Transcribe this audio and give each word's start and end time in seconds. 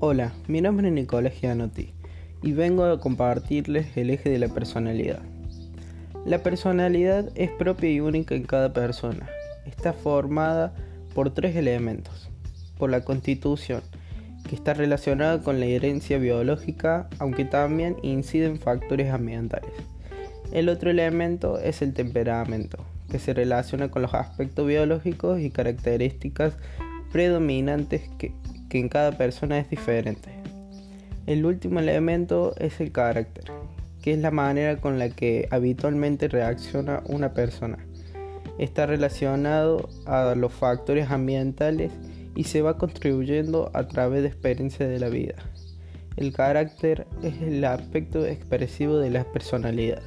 Hola, 0.00 0.32
mi 0.46 0.60
nombre 0.60 0.86
es 0.86 0.94
Nicolás 0.94 1.32
Gianotti 1.40 1.92
y 2.40 2.52
vengo 2.52 2.84
a 2.84 3.00
compartirles 3.00 3.96
el 3.96 4.10
eje 4.10 4.30
de 4.30 4.38
la 4.38 4.46
personalidad. 4.46 5.18
La 6.24 6.40
personalidad 6.44 7.32
es 7.34 7.50
propia 7.50 7.90
y 7.90 7.98
única 7.98 8.36
en 8.36 8.44
cada 8.44 8.72
persona. 8.72 9.28
Está 9.66 9.92
formada 9.92 10.72
por 11.16 11.34
tres 11.34 11.56
elementos. 11.56 12.30
Por 12.78 12.90
la 12.90 13.00
constitución, 13.04 13.80
que 14.48 14.54
está 14.54 14.72
relacionada 14.72 15.42
con 15.42 15.58
la 15.58 15.66
herencia 15.66 16.18
biológica, 16.18 17.08
aunque 17.18 17.44
también 17.44 17.96
inciden 18.02 18.60
factores 18.60 19.12
ambientales. 19.12 19.72
El 20.52 20.68
otro 20.68 20.90
elemento 20.90 21.58
es 21.58 21.82
el 21.82 21.92
temperamento, 21.92 22.84
que 23.10 23.18
se 23.18 23.34
relaciona 23.34 23.90
con 23.90 24.02
los 24.02 24.14
aspectos 24.14 24.64
biológicos 24.64 25.40
y 25.40 25.50
características 25.50 26.54
predominantes 27.10 28.02
que, 28.16 28.32
en 28.76 28.90
cada 28.90 29.16
persona 29.16 29.58
es 29.58 29.70
diferente. 29.70 30.30
El 31.26 31.46
último 31.46 31.80
elemento 31.80 32.54
es 32.58 32.80
el 32.80 32.92
carácter, 32.92 33.44
que 34.02 34.12
es 34.12 34.18
la 34.18 34.30
manera 34.30 34.76
con 34.76 34.98
la 34.98 35.08
que 35.10 35.48
habitualmente 35.50 36.28
reacciona 36.28 37.02
una 37.06 37.32
persona. 37.32 37.78
Está 38.58 38.86
relacionado 38.86 39.88
a 40.04 40.34
los 40.34 40.52
factores 40.52 41.10
ambientales 41.10 41.92
y 42.34 42.44
se 42.44 42.62
va 42.62 42.76
contribuyendo 42.76 43.70
a 43.74 43.88
través 43.88 44.22
de 44.22 44.28
experiencias 44.28 44.88
de 44.88 44.98
la 44.98 45.08
vida. 45.08 45.34
El 46.16 46.32
carácter 46.32 47.06
es 47.22 47.40
el 47.42 47.64
aspecto 47.64 48.26
expresivo 48.26 48.98
de 48.98 49.10
la 49.10 49.24
personalidad. 49.24 50.02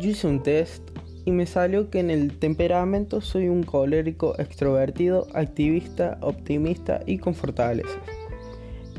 Yo 0.00 0.10
hice 0.10 0.26
un 0.26 0.42
test 0.42 0.91
y 1.24 1.30
me 1.30 1.46
salió 1.46 1.90
que 1.90 2.00
en 2.00 2.10
el 2.10 2.38
temperamento 2.38 3.20
soy 3.20 3.48
un 3.48 3.62
colérico 3.62 4.38
extrovertido, 4.38 5.28
activista, 5.34 6.18
optimista 6.20 7.00
y 7.06 7.18
con 7.18 7.34
fortalezas. 7.34 8.02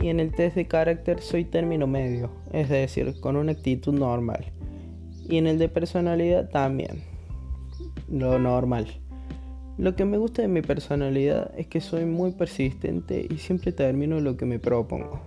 Y 0.01 0.07
en 0.07 0.19
el 0.19 0.31
test 0.31 0.55
de 0.55 0.67
carácter 0.67 1.21
soy 1.21 1.45
término 1.45 1.85
medio, 1.85 2.31
es 2.51 2.69
decir, 2.69 3.19
con 3.19 3.35
una 3.35 3.51
actitud 3.51 3.93
normal. 3.93 4.51
Y 5.29 5.37
en 5.37 5.47
el 5.47 5.59
de 5.59 5.69
personalidad 5.69 6.49
también, 6.49 7.03
lo 8.09 8.39
normal. 8.39 8.87
Lo 9.77 9.95
que 9.95 10.05
me 10.05 10.17
gusta 10.17 10.41
de 10.41 10.47
mi 10.47 10.61
personalidad 10.61 11.51
es 11.57 11.67
que 11.67 11.81
soy 11.81 12.05
muy 12.05 12.31
persistente 12.31 13.25
y 13.29 13.37
siempre 13.37 13.71
termino 13.71 14.19
lo 14.19 14.37
que 14.37 14.45
me 14.45 14.59
propongo. 14.59 15.21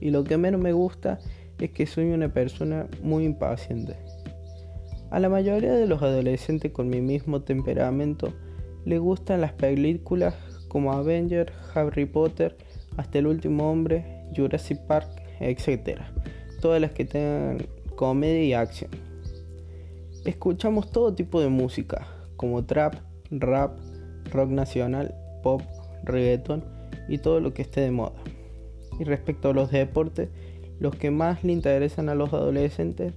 Y 0.00 0.10
lo 0.10 0.24
que 0.24 0.36
menos 0.36 0.60
me 0.60 0.72
gusta 0.72 1.20
es 1.58 1.70
que 1.70 1.86
soy 1.86 2.10
una 2.10 2.32
persona 2.32 2.88
muy 3.02 3.24
impaciente. 3.24 3.96
A 5.12 5.20
la 5.20 5.28
mayoría 5.28 5.74
de 5.74 5.86
los 5.86 6.00
adolescentes 6.00 6.72
con 6.72 6.88
mi 6.88 7.02
mismo 7.02 7.42
temperamento 7.42 8.32
le 8.86 8.98
gustan 8.98 9.42
las 9.42 9.52
películas 9.52 10.34
como 10.68 10.90
Avenger, 10.94 11.52
Harry 11.74 12.06
Potter, 12.06 12.56
Hasta 12.96 13.18
el 13.18 13.26
último 13.26 13.70
hombre, 13.70 14.24
Jurassic 14.34 14.78
Park, 14.86 15.10
etc. 15.38 16.00
Todas 16.62 16.80
las 16.80 16.92
que 16.92 17.04
tengan 17.04 17.58
comedia 17.94 18.42
y 18.42 18.54
acción. 18.54 18.90
Escuchamos 20.24 20.90
todo 20.90 21.14
tipo 21.14 21.42
de 21.42 21.48
música, 21.48 22.06
como 22.36 22.64
trap, 22.64 22.94
rap, 23.30 23.78
rock 24.32 24.48
nacional, 24.48 25.14
pop, 25.42 25.60
reggaeton 26.04 26.64
y 27.06 27.18
todo 27.18 27.40
lo 27.40 27.52
que 27.52 27.60
esté 27.60 27.82
de 27.82 27.90
moda. 27.90 28.16
Y 28.98 29.04
respecto 29.04 29.50
a 29.50 29.52
los 29.52 29.70
deportes, 29.70 30.30
los 30.80 30.96
que 30.96 31.10
más 31.10 31.44
le 31.44 31.52
interesan 31.52 32.08
a 32.08 32.14
los 32.14 32.32
adolescentes 32.32 33.12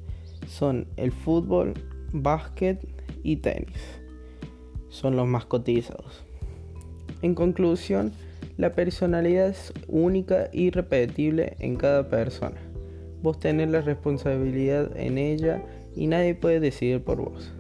son 0.48 0.88
el 0.98 1.12
fútbol, 1.12 1.74
básquet 2.12 2.88
y 3.24 3.38
tenis. 3.38 4.00
Son 4.90 5.16
los 5.16 5.28
más 5.28 5.46
cotizados. 5.46 6.24
En 7.22 7.36
conclusión, 7.36 8.12
la 8.58 8.74
personalidad 8.74 9.50
es 9.50 9.74
única 9.88 10.50
y 10.54 10.70
repetible 10.70 11.56
en 11.60 11.76
cada 11.76 12.08
persona. 12.10 12.58
Vos 13.22 13.40
tenés 13.40 13.70
la 13.70 13.82
responsabilidad 13.82 14.96
en 14.96 15.18
ella 15.18 15.64
y 15.96 16.08
nadie 16.08 16.36
puede 16.36 16.60
decidir 16.60 17.04
por 17.04 17.18
vos. 17.18 17.52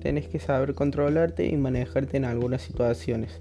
Tenés 0.00 0.28
que 0.28 0.38
saber 0.38 0.74
controlarte 0.74 1.46
y 1.46 1.56
manejarte 1.56 2.18
en 2.18 2.26
algunas 2.26 2.62
situaciones, 2.62 3.40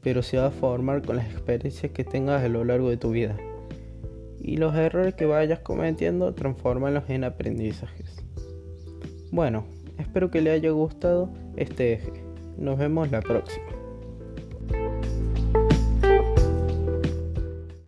pero 0.00 0.22
se 0.22 0.38
va 0.38 0.46
a 0.46 0.50
formar 0.50 1.02
con 1.02 1.16
las 1.16 1.26
experiencias 1.26 1.92
que 1.92 2.04
tengas 2.04 2.42
a 2.42 2.48
lo 2.48 2.64
largo 2.64 2.88
de 2.88 2.96
tu 2.96 3.10
vida. 3.10 3.36
Y 4.40 4.56
los 4.56 4.74
errores 4.74 5.14
que 5.14 5.26
vayas 5.26 5.58
cometiendo, 5.60 6.32
transformanlos 6.34 7.04
en 7.10 7.24
aprendizajes. 7.24 8.24
Bueno, 9.32 9.64
espero 9.98 10.30
que 10.30 10.40
le 10.40 10.50
haya 10.50 10.70
gustado 10.70 11.30
este 11.56 11.94
eje. 11.94 12.12
Nos 12.58 12.78
vemos 12.78 13.10
la 13.10 13.20
próxima. 13.20 13.66